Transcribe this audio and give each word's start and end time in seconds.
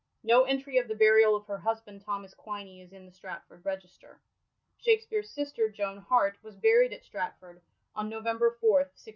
No 0.23 0.45
entry 0.45 0.79
of 0.79 0.87
the 0.87 0.95
burial 0.95 1.35
of 1.35 1.45
her 1.45 1.59
husband 1.59 2.01
Thomas 2.01 2.33
Quiney 2.33 2.81
is 2.83 2.91
in 2.91 3.05
the 3.05 3.11
Stratford 3.11 3.63
register. 3.63 4.19
Shakspere's 4.79 5.29
sister 5.29 5.69
Joan 5.69 5.99
Hart 5.99 6.39
was 6.41 6.55
buried 6.55 6.91
at 6.91 7.03
Stratford 7.03 7.61
on 7.95 8.09
November 8.09 8.49
4, 8.49 8.49
1646. 8.97 9.09